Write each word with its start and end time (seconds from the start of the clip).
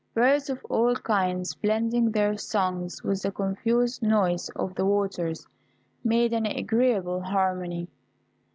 Birds 0.15 0.49
of 0.49 0.65
all 0.65 0.95
kinds 0.95 1.53
blending 1.53 2.09
their 2.09 2.35
songs 2.35 3.03
with 3.03 3.21
the 3.21 3.31
confused 3.31 4.01
noise 4.01 4.49
of 4.55 4.73
the 4.73 4.83
waters, 4.83 5.45
made 6.03 6.33
an 6.33 6.47
agreeable 6.47 7.21
harmony. 7.21 7.87